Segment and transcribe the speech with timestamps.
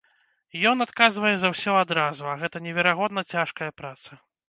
[0.69, 4.23] Ён адказвае за ўсё адразу, а гэта неверагодна цяжкая праца.